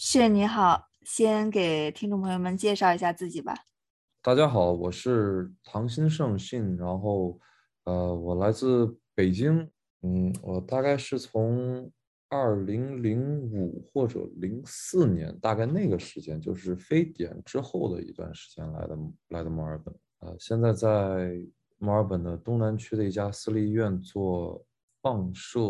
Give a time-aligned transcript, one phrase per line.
[0.00, 3.52] 是你好，先给听众朋友们介绍一下自己吧。
[4.22, 7.36] 大家好，我是唐新胜信，然后，
[7.82, 9.68] 呃，我来自北京，
[10.02, 11.90] 嗯，我大概是从
[12.28, 18.96] 二零零五或者零四年，大概那个时间，就是非典之后的一段时间来的，
[19.30, 21.36] 来的墨尔本，呃，现在在
[21.78, 24.64] 墨尔本的东南区的一家私立医院做
[25.02, 25.60] 放射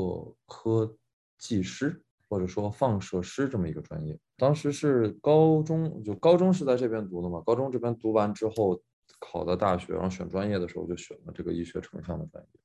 [0.45, 0.95] 科
[1.39, 2.05] 技师。
[2.29, 7.41] 或者说放射师这么一个专业，当时是高中，就高中是在这边读的嘛。
[7.47, 8.79] 高中这边读完之后，
[9.19, 12.61] 考的大学，然后选专业的时候就选了这个医学成像的专业，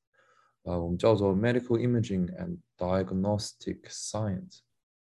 [0.63, 4.59] 呃，我们叫做 Medical Imaging and Diagnostic Science。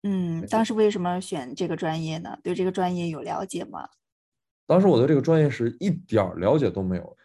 [0.03, 2.39] 嗯，当时为什么选这个专业呢？
[2.45, 3.89] 对这个专业有了解吗？
[4.69, 7.17] 当时我对这个专业是一点了解都没有。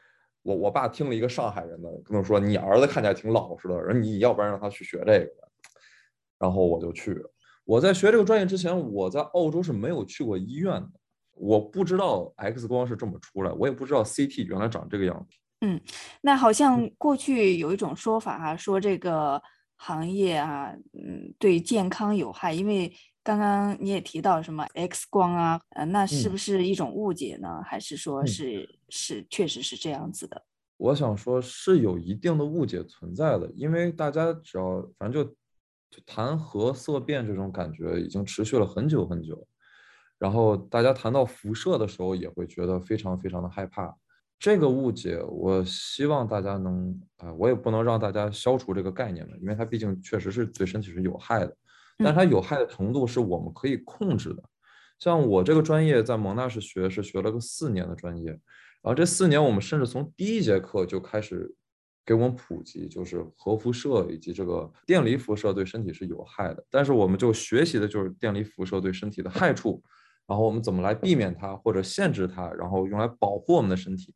[0.42, 5.32] 我我爸听了一个上海人的跟我说：“你儿子看起来挺老实的，人你要不然让他去学这个。”
[6.42, 7.24] 然后我就去。
[7.64, 10.90] 我在学这个专业之前，我在澳洲是没有去过医院的。
[11.34, 15.38] 我不知道 X 光是这么出来，我也不知道 CT 原来长这个样子。
[15.62, 15.80] 嗯，
[16.22, 19.42] 那好像过去有一种说法哈，说这个
[19.78, 22.52] 行业啊，嗯，对健康有害。
[22.52, 22.92] 因为
[23.24, 27.62] 刚刚你也提到什么 X 光啊，呃，那是不是一种误解呢？
[27.64, 30.44] 还是说是是确实是这样子的？
[30.78, 35.36] 我想说是有一定的误解存在的，因为大家只要反正就。
[35.92, 39.46] 就谈核色变这种感觉已经持续了很久很久，
[40.18, 43.94] 然后大家谈到辐射的时候也会觉得非常非常的害怕。
[44.40, 51.54] 这个误解，我希望大家能啊，我也不能让大家消除这个概念嘛，因为它毕竟确实是对身体是有害的，
[51.98, 54.42] 但它有害的程度是我们可以控制的。
[54.98, 58.40] 像我这个专业在蒙纳是学是学了个四年的专业，然
[58.84, 61.54] 后这四年我们甚至从第一节课就开始。
[62.04, 69.82] 给我们普及，就是核辐射以及这个电离辐射对身体是有害的，但是我们就学习的就是电离辐射对身体的害处，
[70.26, 74.16] 然后我们怎么来避免它或者限制它，然后用来保护我们的身体。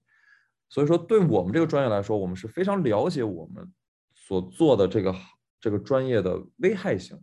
[0.68, 3.72] 所以说，对我们这个专业来说，我们是非常了解我们
[4.16, 5.16] 所做的这个
[5.62, 7.22] 这个专业的危害性，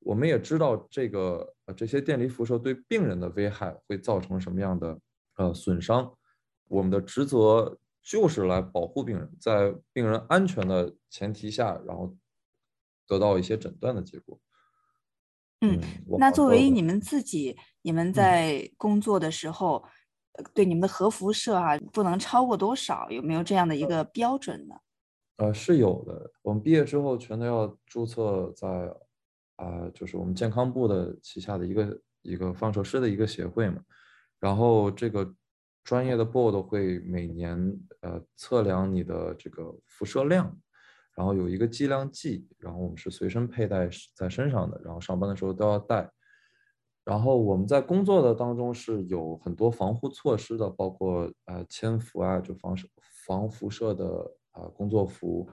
[0.00, 5.00] 我们也知道这个呃这些电离辐射对病人的危害会造成什么样的
[5.38, 6.12] 呃损伤，
[6.68, 7.78] 我们的职责。
[8.08, 12.16] 就是来保护病人，在病人安全的前提下，然后
[13.04, 14.38] 得到一些诊断的结果。
[15.62, 15.80] 嗯，
[16.16, 19.84] 那作为你们自己，你们在工作的时候，
[20.54, 23.10] 对你们的核辐射啊，不能超过多少？
[23.10, 24.76] 有没有这样的一个标准呢？
[25.38, 26.30] 呃，是有的。
[26.42, 28.68] 我们毕业之后全都要注册在
[29.56, 33.82] 啊，就是我们健康部的旗下的一个一个放射师的一个协会嘛，
[34.38, 35.34] 然后这个。
[35.86, 37.56] 专业的 board 会每年
[38.06, 40.56] 呃测量你的这个辐射量，
[41.16, 46.08] 然后有一个计量计，然后我们是随身佩戴在身上的，然后上班的时候都要带。
[47.04, 52.76] 然后我们在工作的当中是有很多防护措施的，包括呃铅服啊，就防
[53.26, 54.04] 防辐射的
[54.52, 55.48] 啊工作服，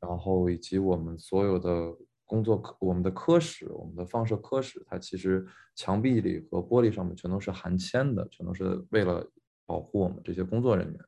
[0.00, 9.24] 然后以及我们所有的工作科我们的科室，我们的放射科室，它其实墙壁里和玻璃上面全都是含铅的，全都是为了。
[9.68, 11.00] 保护我们这些工作人员。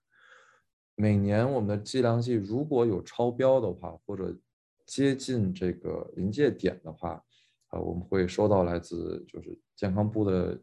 [1.00, 4.36] 每年我们的计量计如果有超标的话，或者
[4.84, 7.22] 接近这个临界点的话，
[7.68, 10.60] 啊，我们会收到来自就是健康部的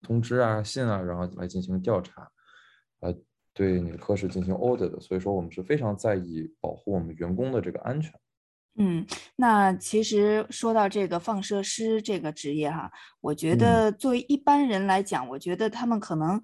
[0.00, 2.26] 通知啊、信啊，然后来进行调查，
[3.00, 3.14] 呃，
[3.52, 4.98] 对你的科室进行 order 的。
[5.00, 8.10] 所以说，我们是非常在意保护我们员工的这个安全。
[8.76, 9.06] 嗯，
[9.36, 12.90] 那其实说到这个放射师这个职业哈，
[13.20, 16.40] 我觉得作为一般人来讲，我觉得他们可能。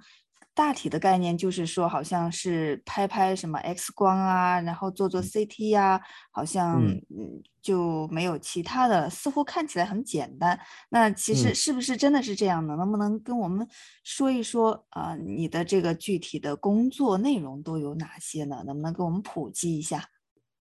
[0.61, 5.99] 大体的概念就是说，好像是拍拍什么 X 光啊，然后做做 CT 呀，
[6.31, 10.61] 好像嗯就没有其他的，似乎看起来很简单。
[10.91, 12.77] 那其实是不是真的是这样呢？
[12.77, 13.67] 能不能跟我们
[14.05, 15.17] 说一说啊？
[15.17, 18.63] 你的这个具体的工作内容都有哪些呢？
[18.67, 20.05] 能不能给我们普及一下？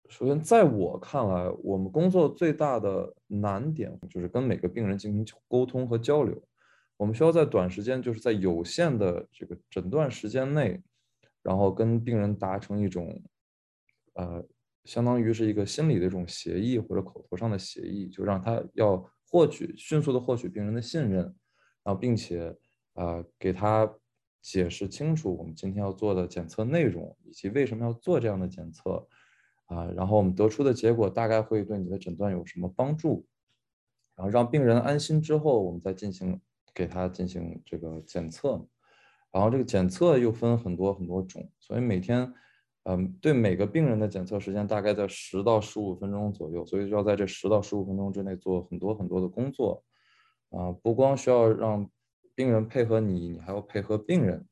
[0.09, 6.41] 首先，在我看来，我们工作最大的难点就是跟每个病人进行沟通和交流。
[7.00, 10.82] 我们需要在短时间，就是在有限的这个诊断时间内，
[11.43, 13.23] 然后跟病人达成一种，
[14.12, 14.44] 呃，
[14.85, 21.23] 相当于是一个心理的一种协议或者口头上的协议，就让他要获取迅速的获取病人的信任，
[21.82, 22.55] 然后并且
[22.93, 23.91] 呃给他
[24.43, 29.08] 解释清楚我们今天要做的检测内容以及为什么要做这样的检测，
[29.69, 33.25] 啊，然后我们得出的结果大概会对你的诊断有什么帮助，
[34.17, 36.38] 然后让病人安心之后，我们再进行。
[36.75, 38.67] 给他进行这个检测，
[39.31, 42.32] 然后这个检测又分很多很多种，所以每天，
[42.84, 49.84] 嗯，对每个病人的检测时间大概在十到十五分钟左右，所以就要在这十到十五分钟之内做很多很多的工作，
[50.50, 51.90] 啊，不光需要让
[52.34, 54.46] 病人配合你，你还要配合病人。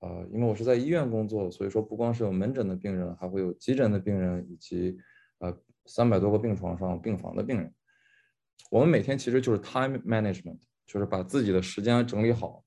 [0.00, 4.98] 呃，因为我是在医院工作，所以说不光是有门诊的病人，还会有急诊的病人，以及
[5.38, 7.72] 呃三百多个病床上病房的病人。
[8.68, 10.58] 我们每天其实就是 time management，
[10.92, 12.62] 就是把自己的时间整理好，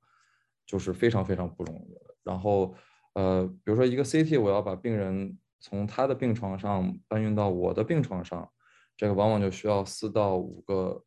[0.65, 2.01] 就是非常非常不容易的。
[2.23, 2.73] 然后
[3.13, 8.49] 呃，比如说一个 CT，我要把病人从他的病床上搬运到我的病床上，
[8.97, 11.03] 这个往往就需要四到五个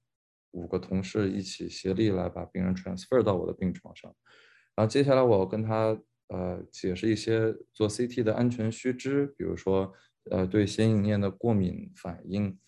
[0.52, 4.14] 五个同事一起协力来把病人 transfer 到我的病床上。
[4.76, 5.98] 然后接下来我要跟他。
[6.30, 9.90] 呃，解释一些做 CT 的安全须知，比如说，
[10.30, 12.58] 呃，对显影液的过敏反应，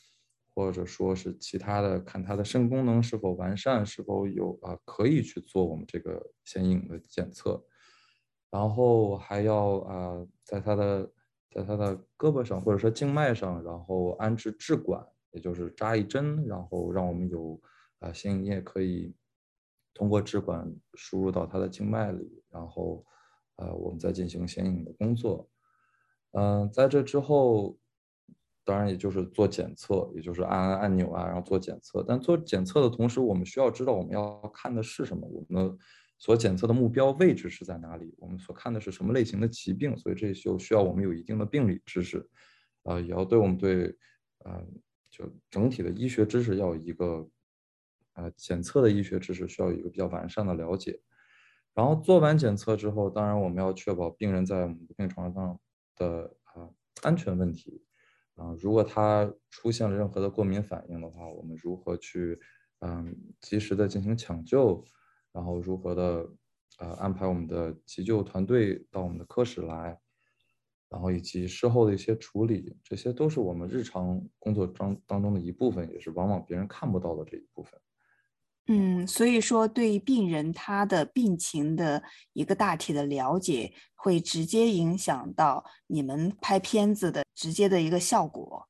[0.60, 7.64] 或者说是其他的，看他的肾功能是否完善，是否有啊可以去做我们这个显影的检测，
[8.50, 11.10] 然后还要啊，在他的
[11.50, 17.60] 在他的胳膊上或者说静脉上，然后安置置管，也就是扎一针，然后让我们有
[18.00, 19.14] 啊显影液可以
[19.94, 23.04] 通过置管输入到他的静脉里，然后。
[23.56, 25.46] 呃，我们再进行显影的工作，
[26.32, 27.76] 嗯，在这之后，
[28.70, 32.04] 当然也就是做检测，也就是按按按钮啊，然后做检测。
[32.06, 35.76] 但做检测的同时，我们需要知道我们要看的是什么，我们的
[36.18, 42.24] 所检测的目标位置是在哪里，我们所看的是什么类型的疾病，所以这就需要我们有一定的病理知识，
[42.84, 43.92] 啊，也要对我们对，
[44.44, 44.64] 呃，
[45.10, 47.28] 就整体的医学知识要有一个，
[48.12, 51.00] 呃，检测的医学知识需要有一个比较完善的了解。
[51.74, 55.58] 然后做完检测之后，当然我们要确保病人在我们病床上
[55.96, 56.70] 的啊
[57.02, 57.82] 安全问题
[58.40, 62.40] 啊，如果他出现了任何的过敏反应的话，我们如何去
[62.78, 64.82] 嗯及时的进行抢救，
[65.30, 66.26] 然后如何的
[66.78, 70.00] 呃安排我们的急救团队到我们的科室来，
[70.88, 77.78] 然后以及事后的一些处理，这些都是我们日常工作当当中的一部分，也是往往别人看不到的这一部分。
[78.66, 82.02] 嗯，所以说对病人他的病情的
[82.34, 88.68] 一个大体的了解，会直接影响到你们拍片子的直接的一个效果。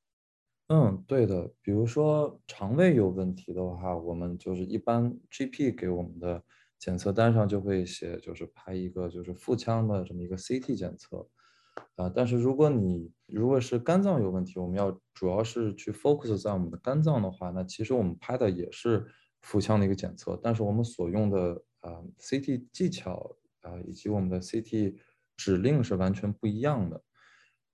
[0.69, 1.53] 嗯，对的。
[1.61, 6.43] 比如说肠胃有问题的话，我们就是一般 GP 给我们的
[6.79, 11.29] 检测单上就会写，就是拍一个就是腹腔的这么一个 CT 检测。
[11.97, 19.07] 啊，但是如果你如果是肝脏有问题，我们要主要是去 focus 在我们的肝脏的话，那其实我们拍的也是。
[19.43, 24.95] 腹腔的一个检测，但是我们所用的啊 CT 技巧啊以及我们的 CT
[25.37, 27.03] 指令是完全不一样的。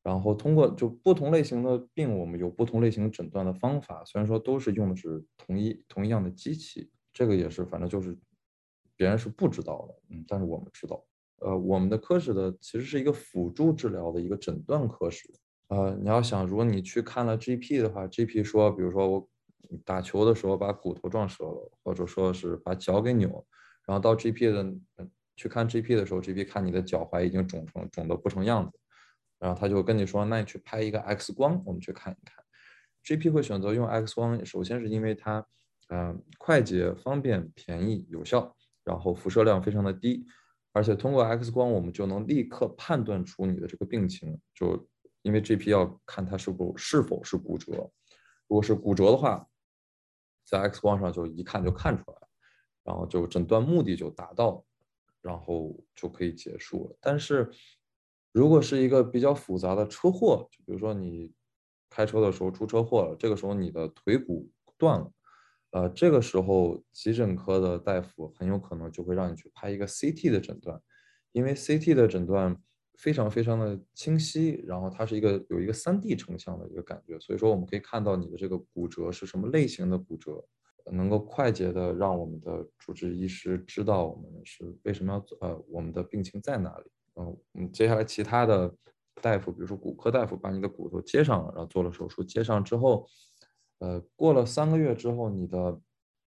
[0.02, 4.04] 然后通过就不同类型的病，我们有不同类型诊断的方法。
[4.04, 8.16] 虽然说都是用的是同一同一样的机器，这个也是反正就是
[8.94, 11.04] 别人是不知道的，嗯，但是我们知道。
[11.40, 15.28] 呃，我们的科室的其实是一个辅助治疗的一个诊断科室。
[15.68, 19.28] 呃，你要想，如果你去看了 GP 的话，GP 说，比如说我。
[19.84, 23.46] 打球的时候把骨头撞折了，或者说是把脚给扭，
[23.86, 24.74] 然后到 GP 的
[25.36, 28.78] 去看 GP 的时候，GP 看你的脚踝已经肿成肿得不成样子，
[29.38, 32.42] 然后他就跟你说，那你去拍一个 X 光，我们去看一看。
[33.04, 35.46] GP 会选择用 X 光，首先是因为它，
[35.90, 40.26] 嗯，快捷、方便、便宜、有效，然后辐射量非常的低，
[40.72, 44.88] 而且通过 X 光我们就能立刻判断出你的这个病情，就
[45.22, 47.88] 因为 GP 要看它是否是否是骨折，
[48.48, 49.48] 如果是骨折的话。
[50.48, 52.18] 在 X 光上就一看就看出来，
[52.84, 54.64] 然后就诊断目的就达到，
[55.20, 56.96] 然后就可以结束了。
[57.00, 57.50] 但是，
[58.30, 61.32] 如果是一个比较复杂的车祸，就比如说你
[61.90, 65.12] 开车的时候出车祸了，这个时候你的腿骨断了，
[65.72, 70.80] 呃，这个时候急诊科的大夫很有可能就会让你去拍一个 CT 的诊断，
[71.32, 72.56] 因为 CT 的诊断。
[72.96, 80.42] 非常非常的清晰，然后它是一个有一个三 D 成像的一个感觉，所以说我们可以看到你的这个骨折是什么类型的骨折，
[80.92, 86.90] 能够快捷的让我们的主治医师知道我们是为什么要做，呃，我们的病情在哪里。
[87.16, 88.74] 嗯，嗯，接下来其他的
[89.22, 93.06] 大夫，比如说骨科大夫，把你的骨头接上了，然后做了手术，接上之后，
[93.78, 95.80] 呃，过了三个月之后，你的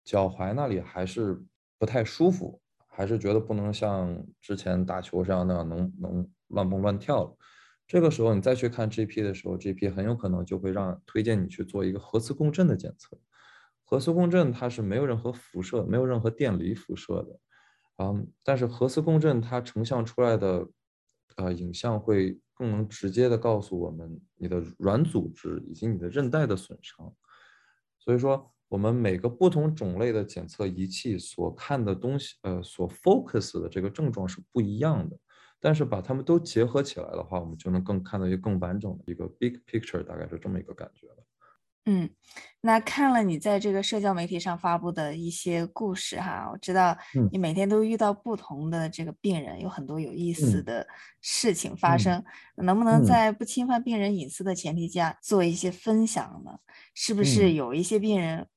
[0.04, 1.42] 脚踝那里还是
[1.78, 2.60] 不太舒服，
[3.00, 6.30] 还是觉得不能像之前打球这样那样能能。
[6.50, 7.38] 乱蹦乱跳了，
[7.86, 13.16] 这个时候你再去看 GP 的时候，GP 很有可能就会让推荐你去做一个核磁共振的检测。
[13.84, 17.40] 核磁共振它是没有任何辐射、没有任何电离辐射的，
[18.04, 20.68] 嗯，但是核磁共振它成像出来的
[21.36, 27.14] 呃影像会更能直接的告诉我们你的软组织以及你的韧带的损伤。
[28.00, 35.18] 所以说，我们每个不同种类的检测仪器所看的东西，呃，所 focus 的这个症状是不一样的。
[35.60, 41.16] 但是把它们都结合起来的话，我们就能更看到一个更完整的一个 big picture，大概是这么一个感觉了。
[41.86, 42.10] 嗯，
[42.62, 46.96] 那看了你在这个社交媒体上发布的一些故事哈，我知道
[47.32, 50.88] 你每天都遇到不同的这个病人，有很多有意思的
[51.20, 52.24] 事情发生。
[52.56, 56.60] 能不能在不侵犯病人隐私的前提下做一些分享呢？
[56.94, 58.48] 是不是有一些病人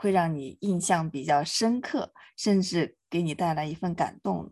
[0.00, 4.48] 会让你印象比较深刻，甚至给你带来一份感动？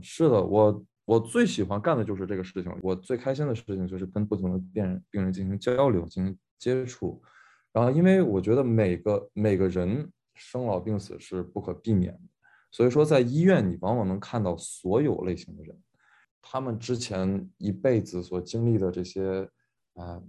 [0.00, 2.74] 是的，我我最喜欢干的就是这个事情。
[2.82, 7.22] 我最开心的事情就是跟不同的病人病人进行交流，进行接触。
[7.72, 12.20] 然后，因为我觉得每个每个人生老病死是不可避免的，
[12.70, 15.78] 所以说在医院你往往能看到所有类型的人，
[16.40, 19.46] 他们之前一辈子所经历的这些
[19.94, 20.22] 啊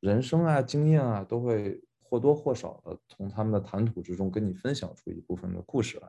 [0.00, 6.08] 人生啊经验啊，都会或多或少的从他们的谈吐之中跟你分享出一部分的故事来。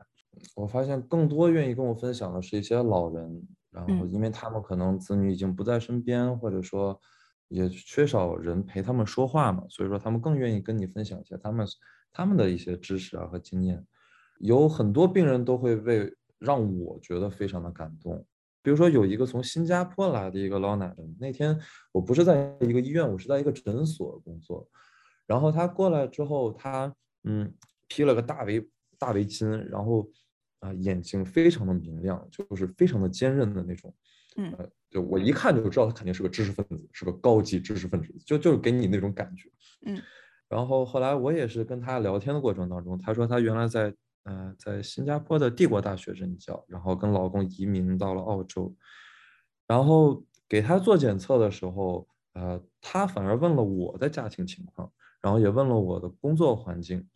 [0.56, 7.00] 我发现更多愿意跟我分享的是一些老人，然后因为他们可能子女已经不在身边，或者说。
[7.48, 11.66] 也缺少人陪他们说话嘛，所以说他们更愿意跟你分享一些他们
[12.10, 13.86] 他们的一些知识啊和经验。
[14.38, 18.24] 有很多病人都会为让我觉得非常的感动。
[18.62, 21.54] 比如说有一个从新加坡来的一个老奶奶，那天
[21.92, 24.66] 我不是在一个医院，我是在一个诊所工作。
[25.26, 27.52] 然后他过来之后，他嗯
[27.88, 30.08] 披了个大围大围巾，然后
[30.60, 33.94] 啊眼睛非常的明亮，就是非常的坚韧的那种。
[34.36, 34.70] 嗯。
[34.92, 39.48] 就我一看就知道他肯定是个知识分子，是个高级知识分子，就就是给你那种感觉。
[39.86, 39.98] 嗯，
[40.50, 48.70] 然后后来我也是跟他聊天的过程当中，他说他原来在呃在新加坡的帝国大学任教，然后跟老公移民到了澳洲，
[49.66, 57.08] 然后给他做检测的时候，呃，他反而问了我的家庭情况，然后也问了我的工作环境。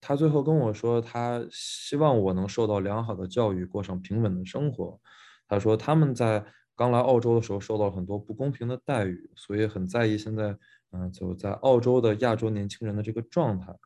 [0.00, 5.00] 他最后跟我说，他希望我能受到良好的教育，过上平稳的生活。
[5.46, 6.44] 他说他们在。
[6.78, 10.56] 刚来澳洲的时候受到很多不公平的待遇，所以很在意现在，
[10.92, 13.76] 嗯，就在澳洲的亚洲年轻人的这个状态。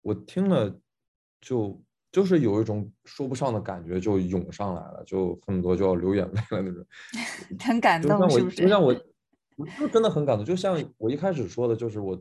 [0.00, 0.74] 我听了，
[1.42, 1.78] 就
[2.10, 6.86] 就是有一种说不上的感觉就涌上来了，就很多就要流眼泪了那种，
[7.60, 8.62] 很感动，是不是？
[8.62, 10.42] 就像我，就真的很感动。
[10.42, 12.18] 就像我一开始说的，就是我，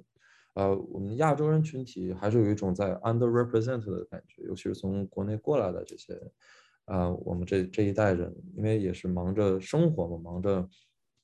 [0.53, 6.19] 呃，我们亚洲人群体还是有一种在 underrepresented 的感觉，尤其是从国内过来的这些。
[6.85, 10.67] 啊，我们这这一代人，因为也是忙着生活嘛，忙着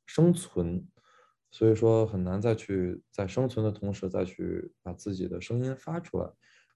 [0.06, 0.88] 生存，
[1.52, 6.30] 所以说很难再去在生存的同时再去把自己的声音发出来。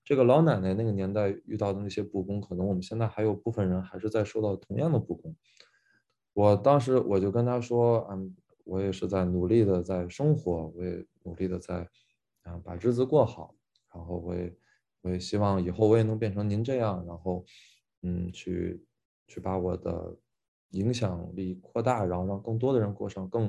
[0.03, 5.33] 这个老奶奶那个年代遇到的那些不公，可能我们现在还有部分人还是在受到同样的不公。
[6.33, 11.87] 我当时我就跟她说，嗯，我也是在努力的在生活，我也努力的在
[12.43, 13.55] 啊把日子过好，
[13.93, 14.55] 然后我也
[15.01, 17.45] 我也希望以后我也能变成您这样，然后。
[18.03, 18.83] 嗯，去
[19.27, 20.17] 去把我的
[20.71, 23.45] 影响力扩大，然后让更多的人过上更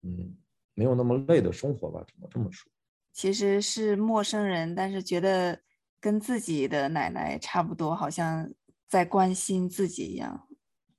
[0.00, 0.34] 嗯
[0.72, 2.72] 没有那么累的生活吧，只能这么说。
[3.12, 5.60] 其实是陌生人，但是觉得
[6.00, 8.50] 跟自己的奶奶差不多，好像
[8.88, 10.48] 在关心自己一样。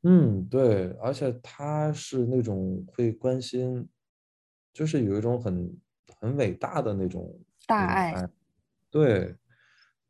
[0.03, 3.89] 嗯，对，而且他是那种会关心，
[4.72, 5.75] 就是有一种很
[6.20, 8.30] 很伟大的那种大爱。
[8.90, 9.36] 对，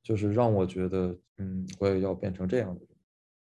[0.02, 1.18] 就是让我觉得。
[1.38, 2.90] 嗯，我也要变成这样的人。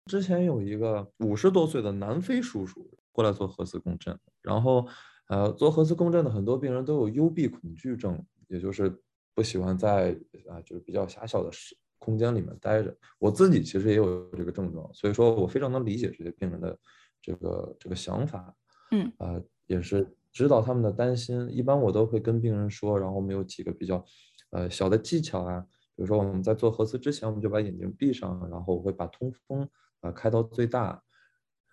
[0.06, 4.86] 之前有一个五十多岁的南非叔叔过来做核磁共振，然后，
[5.26, 8.96] 呃，做核磁共振的很多病人都有幽闭恐惧症，也就是
[9.34, 10.16] 不喜欢在
[10.48, 12.96] 啊，就是比较狭小的室空间里面待着。
[13.18, 16.78] 我自己其实也有这个症状，所以说我非常能理解这些病人的
[17.20, 18.54] 这个这个想法。
[18.92, 19.34] 嗯，啊，
[19.66, 21.48] 也是知道他们的担心。
[21.50, 24.04] 一般我都会跟病人说，然后我们有几个比较
[24.50, 25.64] 呃小的技巧啊。
[25.96, 29.68] 比如说我们在做核磁之前，我们就把眼睛闭上，然后我会把通风
[30.00, 31.02] 啊开到最大，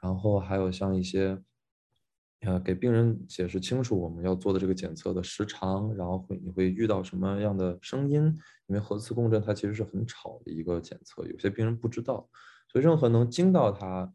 [0.02, 1.42] 然后还有像一些，
[2.42, 8.22] 呃，给病人解释清楚我们要做的这个检测的时长，然后会你会遇到什么样的声音，
[8.68, 12.28] 因为核磁共振它其实是很吵的一个检测，有些病人不知道，
[12.70, 14.14] 所以任何能惊到他，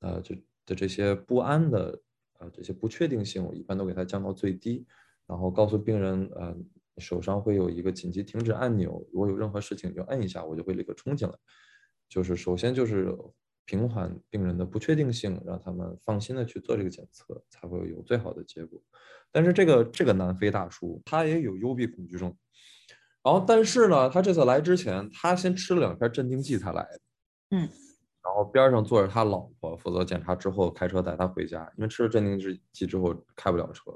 [0.00, 0.34] 呃，就
[0.66, 1.98] 的这些不安的，
[2.38, 4.86] 呃，这些不确定性，我一般都给它降到最低，
[5.26, 6.56] 然后告诉病人，呃。
[6.98, 11.34] 手上会有一个紧急停止按钮，如果有任何事情就按一下，我就会立刻冲进来。
[12.08, 13.14] 就是首先就是
[13.66, 18.82] 平缓病人的不确定性，让他们放心的去做这个检测，才会有最好的结果。
[19.30, 22.34] 但是这个这个南非大叔他也有幽闭恐惧症，
[23.22, 27.00] 然后但是呢，他这次来之前，他先吃了两片镇定剂才来的。
[27.50, 27.68] 嗯，
[28.26, 33.92] 然后边上坐着他老婆，负责检查之后开车带他回家，因为吃了镇定剂之后开不了车。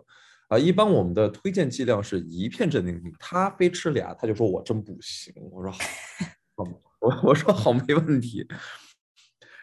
[0.47, 5.35] 啊，一般我们的推荐剂量是一片镇定剂，他非吃俩，他就说我真不行。
[5.51, 6.65] 我说好，
[7.01, 8.47] 我我说好没问题。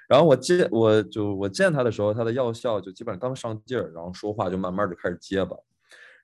[0.09, 5.55] 然后我见我就我见他的时候，他的药效就基本上刚上劲儿，然后说话就慢慢就开始结巴。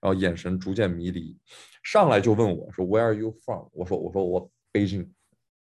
[0.02, 1.38] 然后眼神逐渐迷离，
[1.82, 3.68] 上来就问我说 Where are you from？
[3.72, 5.14] 我说我说我北京。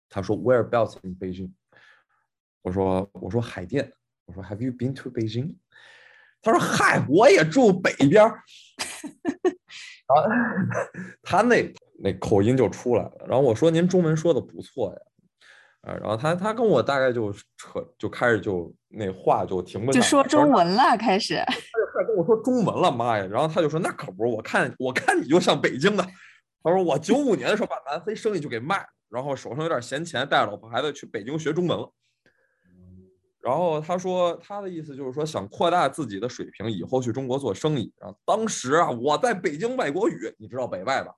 [0.07, 1.51] 他说 Whereabouts in Beijing？
[2.65, 3.93] 我说我说海淀。
[4.25, 5.53] 我说 Have you been to Beijing？
[6.41, 8.41] 他说嗨，我也住北边儿。
[10.07, 10.23] 然后
[11.21, 13.11] 他那那口音就出来了。
[13.27, 14.99] 然后我说您中文说的不错呀。
[15.81, 21.35] 啊，然后他他跟我大概就扯就开始就那话就停不就说中文了，开始。
[21.45, 23.27] 他就开始跟我说中文了，妈呀！
[23.29, 26.03] 然后他就说那可不是，我看我看你就像北京的。
[26.63, 31.93] 他说我九五年的时候把南非生意就给卖了，然后手上有点闲钱，带着老婆孩子去北京学中文了。
[33.45, 37.93] 然后他说他的意思就是说想扩大自己的水平，以后去中国做生意。
[37.97, 41.13] 然后当时啊，我在北京外国语，你知道北外吧？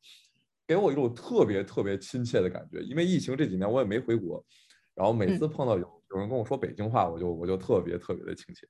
[0.68, 4.44] 给我一种特别特别亲切的感觉，因为疫情这几年我也没回国，
[4.94, 8.68] 然后每次碰到有有人跟我说北京话，我就我就特别特别的亲切。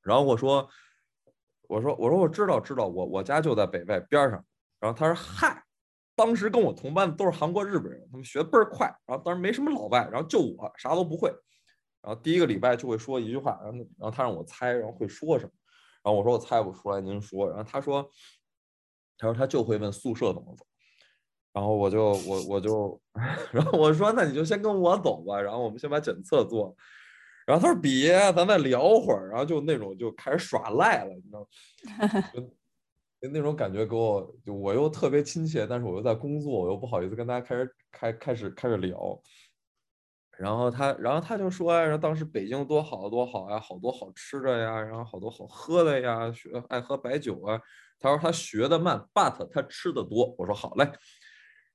[0.00, 0.68] 然后我说
[1.68, 4.44] 我说我说我知道知道，我我家就在北外边上。
[4.78, 5.64] 然后他说嗨，
[6.14, 8.86] 当时跟我同班的都是韩国日本人，他们学的倍儿快。
[9.04, 11.34] 然后当时没什么老外，然后就我啥都不会。
[12.06, 15.50] 然后第一个礼拜就会说一句话，然后然后他让我猜，然后会说什么。
[16.04, 17.48] 然后我说我猜不出来，您说。
[17.48, 18.08] 然后他说
[19.18, 20.64] 他说他就会问宿舍怎么走。
[21.52, 23.00] 然后我就我我就，
[23.50, 26.76] 然后我说那你就先跟我走吧，然后我们先把检测做。
[27.44, 29.30] 然后他说别，咱再聊会儿。
[29.30, 32.30] 然后就那种就开始耍赖了，你知道吗？
[33.20, 39.20] 就那种感觉给我，就我又特别亲切，但是我又在工作，我又不好意思跟大家开始开开始开始聊。
[40.38, 47.60] 然后他，然后他就说呀，当时北京多好多好呀，好多好吃的呀，然后好多好喝的呀，学爱喝白酒啊。
[47.98, 50.34] 他说他学的慢，but 他吃的多。
[50.38, 50.90] 我说好嘞。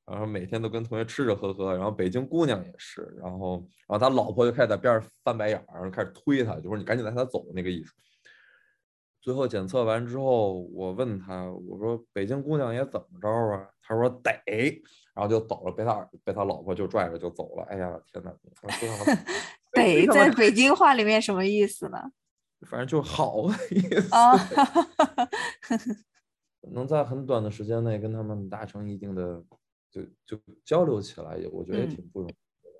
[0.06, 7.94] 然后每天都跟同学吃吃喝喝，然后北京姑娘也是，然后然后他老婆就开始在边上翻白眼儿，然后开始推他，就说你赶紧带他走那个意思。
[9.22, 13.70] 最后检测完之后，我问他，我说北京姑娘也怎么着啊？
[13.82, 14.32] 他说得，
[15.14, 17.64] 然后就走了，被他被他老婆就拽着就走了。
[17.70, 18.34] 哎呀，天哪！
[19.72, 21.98] 得 在北京话里面什么意思呢？
[22.68, 24.10] 反正就好的意思。
[26.74, 29.44] 能在很短的时间内跟他们达成一定的。
[29.92, 32.36] 就就交流起来也，我觉得也挺不容易。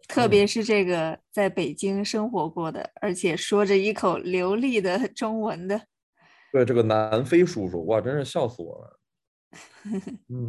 [0.08, 5.82] 特别是这个在北京生活过的，而且说着一口流利的中文的。
[6.52, 9.00] 对，这个南非叔叔，哇，真是笑死我了。
[10.30, 10.48] 嗯，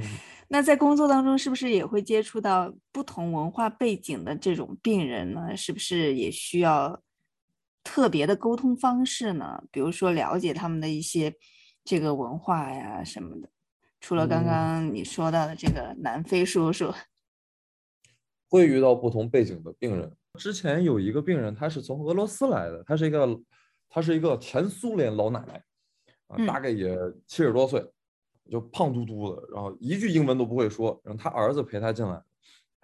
[0.49, 5.57] 那在工作当中，是不是也会接触到不同文化背景的这种病人呢？
[5.57, 7.03] 是不是也需要
[7.83, 9.62] 特别的沟通方式呢？
[9.73, 11.35] 比如说了解他们的一些
[11.85, 13.49] 这个文化呀什么的。
[14.01, 16.93] 除了刚刚你说到的这个南非叔叔，
[18.51, 20.17] 会遇到不同背景的病人。
[20.38, 23.41] 之前有一个病人，他是从俄罗斯来的，他是一个，
[23.88, 25.62] 他是一个前苏联老奶奶，
[26.33, 27.85] 啊，大概也七十多岁，
[28.51, 31.01] 就胖嘟嘟的，然后一句英文都不会说。
[31.05, 32.23] 然后他儿子陪他进来，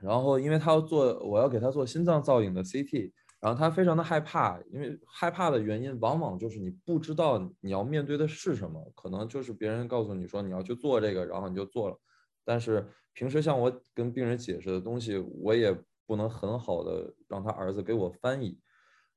[0.01, 3.13] 然后因为他要做，我要给他做心脏造影的 CT。
[3.41, 11.97] 然后他非常的害怕，因为害怕的原因往往就是你不知道你要面对的是什么，可能就是别人告诉你说你要去做这个，然后你就做了。
[12.45, 15.73] 但是平时像我跟病人解释的东西，我也
[16.05, 18.59] 不能很好的让他儿子给我翻译。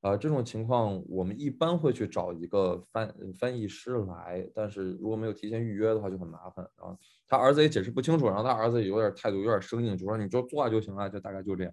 [0.02, 6.68] 啊，这种情况我们一般会去找一个翻翻译师来，但是如果没有提前预约的话就很麻烦。
[6.76, 11.72] 然后他儿子也解释不清楚，然后他儿子也有点态度有点生硬，就说你就做就行了，就大概就这样。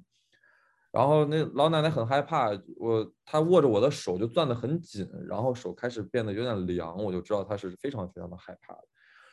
[0.92, 8.88] 然后那老奶奶很害怕，我她握着我的手就攥得很紧，然后手开始变得有点凉，我就知道她是非常非常的害怕的。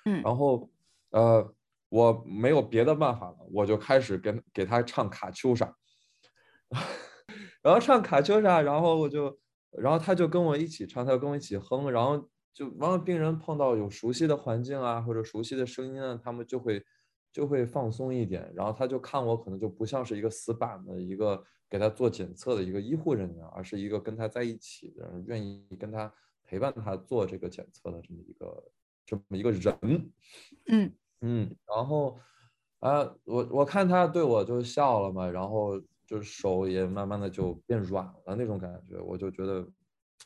[0.07, 0.71] 嗯，然后
[1.11, 1.55] 呃
[1.91, 5.75] 我没有别的办法了，我就开始跟给她唱卡秋莎，
[7.67, 9.37] 然后唱卡秋莎，然后我就
[9.73, 12.97] 然后他就跟我一起唱，他就跟我一起哼，然后就完了。
[12.97, 16.85] 病人碰到有熟悉的环境啊或者熟悉的声音啊，他们就会。
[17.33, 26.11] 就会放松一点，然后他就看我可能就不像是一个死板的一个给他做检测的一个医护人员，而是一个跟他在一起的，愿意跟他
[26.45, 28.65] 陪伴他做这个检测的这么一个
[29.05, 29.79] 这么一个人。
[30.69, 32.19] 嗯嗯，然后
[32.79, 39.67] 啊，我我看他对我就笑了嘛，然后就是手也慢慢的就变软了那种感觉，我就觉得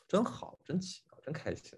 [0.07, 1.77] 真好，真奇妙，真开心。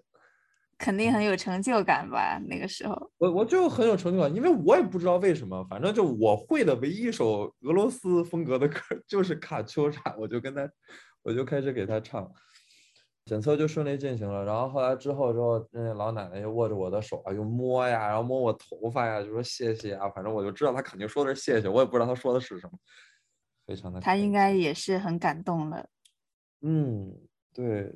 [0.76, 2.38] 肯定很有成就感吧？
[2.48, 10.68] 那个时候，我我就很有成就感，因为我也不知道为什么，反正就我会的唯一一首俄罗斯风格的歌就是卡秋莎，我就跟他，
[11.22, 12.30] 我就开始给他唱，
[13.24, 14.44] 检测就顺利进行了。
[14.44, 20.10] 然后后来之后之后，那老奶奶又握着我的手啊，又摸呀，然后摸我头发呀，就说谢谢啊。
[20.10, 22.76] 反正我就知道他肯定说的是谢谢，我也不知道他说的是什么，
[23.66, 24.00] 非常的。
[24.00, 25.86] 他应该也是很感动了。
[26.62, 27.16] 嗯，
[27.52, 27.92] 对。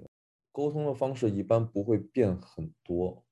[0.50, 3.24] 沟通的方式一般不会变很多，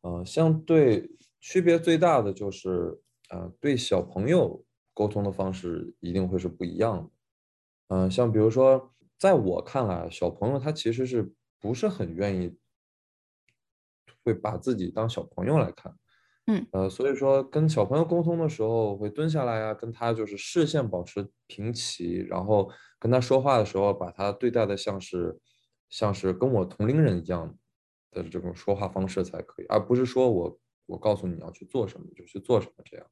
[0.00, 2.98] 呃，相对区别最大的就是，
[3.28, 7.10] 呃，对小朋友沟通的方式一定会是不一样的。
[7.88, 12.56] 嗯，像比如说，在我看来，小朋友他其实是不是很愿意
[14.24, 15.94] 会把自己当小朋友来看。
[16.46, 25.38] 嗯，呃，所以说跟小朋友沟通的时候会蹲下来啊，跟他就是视线保持平齐，然后跟他说话的时候，把他对待的像是
[25.88, 27.56] 像是跟我同龄人一样。
[28.12, 33.06] 的这种说话方式才可以，而不是说我我告诉你要去做什么就去做什么这样。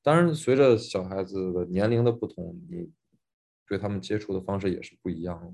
[0.00, 2.88] 当然，随着小孩子的年龄的不同，你
[3.66, 5.52] 对他们接触的方式也是不一样的。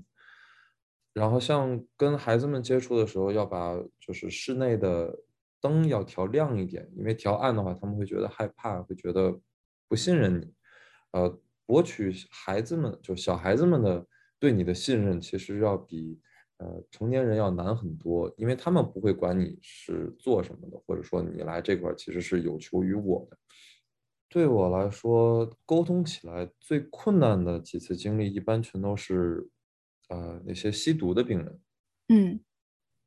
[1.14, 5.18] 然后，像跟孩子们接触的时候，要把就是室内的
[5.60, 9.40] 灯要调亮一点，因为调暗的话，他们会觉得害怕，会觉得
[9.88, 10.52] 不信任你。
[11.12, 14.06] 呃，博取孩子们就小孩子们的
[14.38, 16.20] 对你的信任，其实要比。
[16.62, 23.38] 呃，成年人要难很多，因为他们不会管你是做什么的，或者说你来这块其实是有求于我的。
[24.28, 29.48] 对我来说，沟通起来最困难的几次经历，一般全都是，
[30.10, 31.60] 呃，那些吸毒的病人。
[32.08, 32.40] 嗯，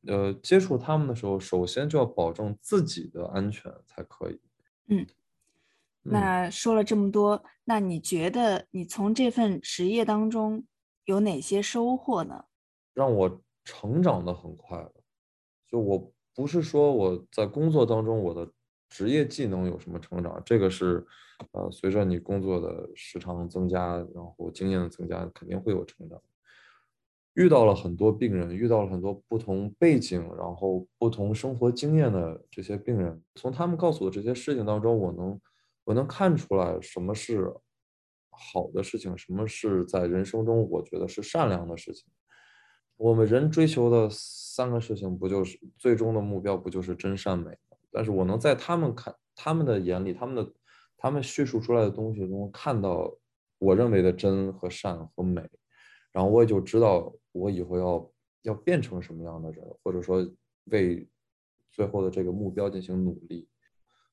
[0.07, 4.39] 呃，接触他们的时候，首先就要保证自己的安全才可以。
[4.87, 5.07] 嗯，
[6.03, 10.65] 那说了这么多，那你觉得你从这份职业当中
[11.05, 12.45] 有哪些收获呢？
[12.93, 14.93] 让我成长的很快的，
[15.67, 18.51] 就我不是说我在工作当中我的
[18.89, 21.05] 职业技能有什么成长，这个是，
[21.53, 26.21] 呃，随着你工作的时长增加，然后经验的增加，肯定会有成长。
[27.33, 35.41] 遇到了很多病人，遇到了很多不同背景，然后不同生活经验的这些病人，从他们告诉我这些事情当中，我能
[35.85, 37.51] 我能看出来什么是
[38.29, 42.05] 好的事情，什么是在人生中我觉得是善良的事情。
[42.97, 47.77] 我们人追求的三个事情，不就是最终的目标，不就是真善美吗？
[47.91, 50.53] 但是我能在他们看他们的眼里，他们的
[50.95, 53.11] 他们叙述出来的东西中看到
[53.57, 55.41] 我认为的真和善和美，
[56.11, 58.11] 然后我也就知道我以后要
[58.43, 60.25] 要变成什么样的人，或者说
[60.65, 61.07] 为
[61.71, 63.49] 最后的这个目标进行努力。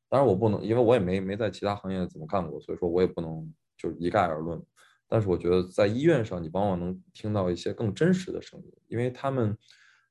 [0.09, 4.61] 当然我不能，因为我也没没在其他行业怎么干过，所以说我也不能就一概而论。
[5.07, 9.57] 但是我觉得在医院上，你往往能听到一些更真实的声音，因为他们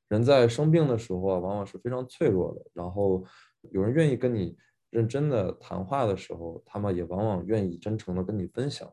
[0.08, 2.62] 人在生病的时候啊，往往是非常脆弱的。
[2.72, 3.24] 然后
[3.72, 4.56] 有人愿意跟你
[4.90, 8.92] 认真的谈话的时候，他们也往往愿意真诚的跟你分享。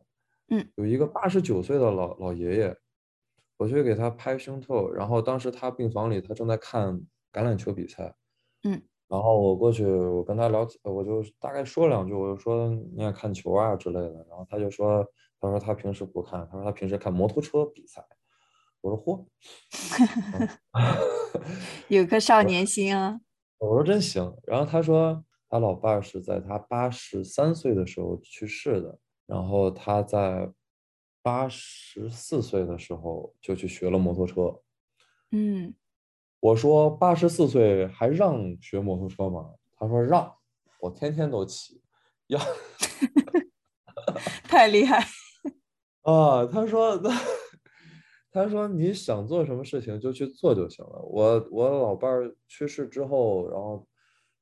[0.49, 2.77] 嗯，有一个八十九岁的老老爷爷，
[3.57, 6.93] 我去给他拍胸透，然后当时他病房里他正在看
[7.33, 8.15] 橄榄球比赛。
[8.63, 15.05] 嗯，然后我过去，我跟他聊，我就大概说两句，我就说你也看球啊之类的，然后他就说。
[15.39, 18.03] 他说他平时不看，他说他平时看摩托车比赛。
[18.81, 19.23] 我说嚯，
[21.89, 23.21] 有颗少年心啊！
[23.61, 24.35] 我说真行。
[24.47, 30.51] 然后他说他老伴儿是在他八十三岁的时候去世的，然后他在
[31.27, 34.61] 八十四岁的时候就去学了摩托车。
[35.31, 35.75] 嗯，
[36.39, 39.49] 我说八十四岁还让学摩托车吗？
[39.75, 40.33] 他说让，
[40.79, 41.81] 我天天都骑。
[42.27, 42.39] 呀
[44.47, 45.03] 太厉害！
[46.03, 47.11] 啊，他说，他
[48.31, 51.01] 他说你想做什么事情就去做就行了。
[51.01, 53.85] 我我老伴儿去世之后，然后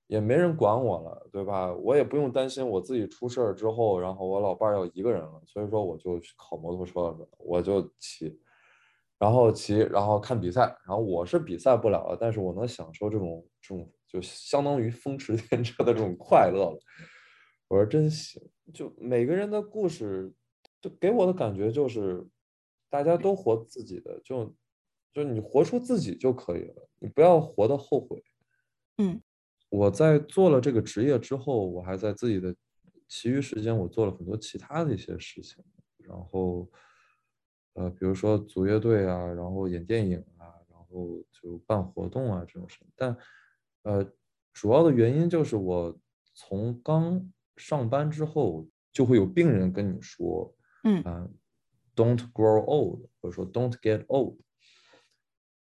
[0.07, 1.73] 也没人管我了，对吧？
[1.73, 5.41] 我也不用担心我自己出事儿之后，然后我老伴儿要一个人了。
[5.45, 8.39] 所以说我就去考摩托车了，我就骑，
[9.17, 10.61] 然后骑，然后看比赛。
[10.87, 16.79] 然后我是比赛不了了，但是我能享受这种这种就相当于风驰电掣的这种快乐了。
[17.67, 18.41] 我说真行，
[18.73, 20.33] 就每个人的故事。
[20.81, 22.23] 就给我的感觉就是，
[22.91, 24.53] 大家都活自己的，就
[25.11, 28.23] 就你活出自己就可以了，你不要活得后悔。
[28.99, 29.19] 嗯，
[29.75, 32.55] 我在做了这个职业之后，我还在自己的
[33.07, 35.63] 其余时间，我做了很多其他的一些事情，
[35.97, 36.69] 然后
[37.73, 42.79] 呃，比如说组乐队啊，然后演电影啊，然后就办活动啊这种事。
[42.95, 43.15] 但
[43.83, 44.09] 呃，
[44.53, 45.99] 主要的原因就是我
[46.33, 50.51] 从刚上班之后，就会有病人跟你说。
[50.88, 51.27] 嗯啊
[51.95, 54.38] ，Don't grow old，或者说 Don't get old，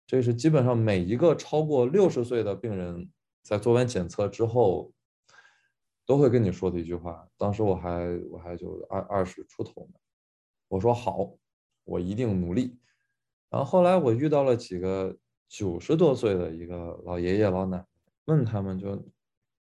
[0.07, 3.11] 这是基本上每一个超过六十岁的病人
[3.43, 4.91] 在做完检测之后
[6.05, 7.27] 都会跟你说的一句话。
[7.37, 9.99] 当时我还我还就二二十出头呢，
[10.69, 11.35] 我说好，
[11.83, 12.79] 我一定努力。
[13.49, 15.15] 然后后来我遇到了几个
[15.47, 17.85] 九十多岁的一个老爷爷老奶奶，
[18.25, 19.05] 问他们就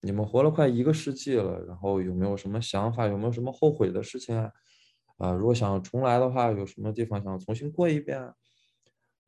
[0.01, 4.53] 你们活了快一个世纪了，然后有没有什么想法，有没有什么后悔的事情啊？
[5.19, 8.33] 啊，如果想重来的话，有什么地方想重新过一遍？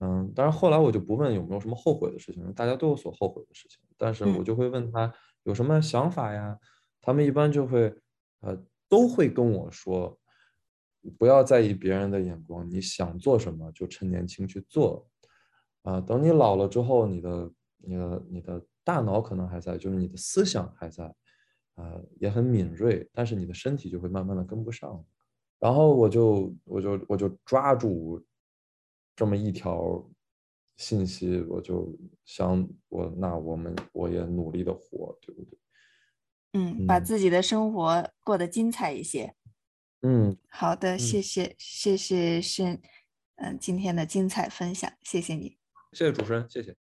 [0.00, 5.12] 嗯，当然后来我就不问有没有什么后悔的事情，大家都有所后悔的事情，但是我就会问他
[5.44, 6.58] 有什么想法呀？
[7.00, 7.94] 他们一般就会，
[8.40, 8.56] 呃，
[8.88, 10.18] 都会跟我说，
[11.18, 15.08] 不要在意别人的眼光，你想做什么就趁年轻去做，
[15.82, 21.14] 啊，等你老了之后，你的、你的、你的大脑可能还在，就是你的思想还在，
[21.76, 25.02] 呃，也很敏锐，但是你的身体就会慢慢的跟不上。
[25.58, 28.22] 然后我就我就我就抓住
[29.16, 30.06] 这么一条
[30.76, 31.92] 信息，我就
[32.24, 35.58] 想我那我们我也努力的活，对不对？
[36.52, 39.34] 嗯，把自己的生活过得精彩一些。
[40.00, 42.80] 嗯，好的，谢谢，谢谢是，
[43.36, 45.58] 嗯，今天的精彩分享，谢谢你，
[45.92, 46.74] 谢谢主持人，谢谢。